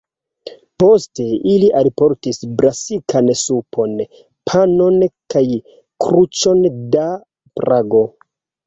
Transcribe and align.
Poste 0.83 1.25
li 1.63 1.67
alportis 1.81 2.41
brasikan 2.63 3.31
supon, 3.43 3.95
panon 4.53 5.01
kaj 5.37 5.45
kruĉon 6.07 6.69
da 6.99 7.09
"brago". 7.63 8.05